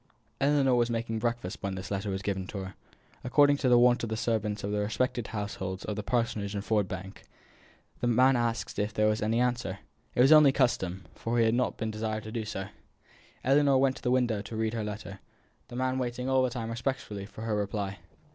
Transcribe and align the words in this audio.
Ellinor 0.39 0.73
was 0.73 0.89
making 0.89 1.19
breakfast 1.19 1.59
when 1.61 1.75
this 1.75 1.91
letter 1.91 2.09
was 2.09 2.23
given 2.23 2.47
her. 2.55 2.73
According 3.23 3.57
to 3.57 3.69
the 3.69 3.77
wont 3.77 4.01
of 4.01 4.09
the 4.09 4.17
servants 4.17 4.63
of 4.63 4.71
the 4.71 4.79
respective 4.79 5.27
households 5.27 5.85
of 5.85 5.95
the 5.95 6.01
Parsonage 6.01 6.55
and 6.55 6.65
Ford 6.65 6.87
Bank, 6.87 7.21
the 7.99 8.07
man 8.07 8.35
asked 8.35 8.79
if 8.79 8.95
there 8.95 9.05
was 9.05 9.21
any 9.21 9.39
answer. 9.39 9.77
It 10.15 10.21
was 10.21 10.31
only 10.31 10.51
custom; 10.51 11.05
for 11.13 11.37
he 11.37 11.45
had 11.45 11.53
not 11.53 11.77
been 11.77 11.91
desired 11.91 12.23
to 12.23 12.31
do 12.31 12.45
so. 12.45 12.69
Ellinor 13.43 13.77
went 13.77 13.95
to 13.97 14.01
the 14.01 14.09
window 14.09 14.41
to 14.41 14.55
read 14.55 14.73
her 14.73 14.83
letter; 14.83 15.19
the 15.67 15.75
man 15.75 15.99
waiting 15.99 16.27
all 16.27 16.41
the 16.41 16.49
time 16.49 16.71
respectfully 16.71 17.27
for 17.27 17.43
her 17.43 17.55
reply. 17.55 17.99